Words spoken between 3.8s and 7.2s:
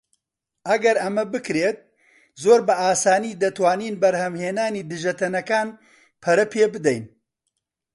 بەرهەمهێنانی دژەتەنەکان پەرە پێبدەین.